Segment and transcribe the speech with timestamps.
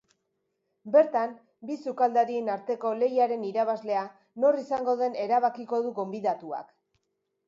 [0.93, 1.33] Bertan,
[1.71, 4.01] bi sukaldarien arteko lehiaren irabazlea
[4.45, 6.73] nor izango den erabakiko du gonbidatuak.